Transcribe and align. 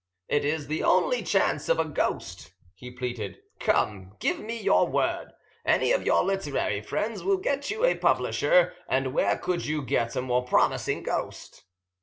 "It 0.27 0.43
is 0.43 0.65
the 0.65 0.83
only 0.83 1.21
chance 1.21 1.69
of 1.69 1.77
a 1.77 1.85
ghost," 1.85 2.53
he 2.73 2.89
pleaded. 2.89 3.37
"Come, 3.59 4.15
give 4.19 4.39
me 4.39 4.59
your 4.59 4.87
word. 4.87 5.33
Any 5.63 5.91
of 5.91 6.07
your 6.07 6.23
literary 6.23 6.81
friends 6.81 7.23
will 7.23 7.37
get 7.37 7.69
you 7.69 7.85
a 7.85 7.93
publisher, 7.93 8.73
and 8.89 9.13
where 9.13 9.37
could 9.37 9.67
you 9.67 9.83
get 9.83 10.15
a 10.15 10.21
more 10.23 10.43
promising 10.43 11.03
ghost?" 11.03 11.65